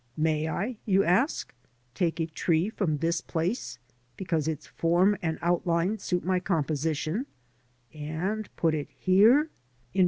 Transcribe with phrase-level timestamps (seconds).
[0.31, 1.53] "May I," you ask,"
[1.93, 3.77] take a tree from this place
[4.17, 7.27] because its form and outline suit my composition,
[7.93, 9.59] and put it here, in the place
[9.91, 9.99] of a 1.